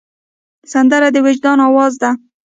سندره 0.71 1.09
د 1.13 1.17
وجدان 1.25 1.57
آواز 1.69 1.93
ده 2.01 2.11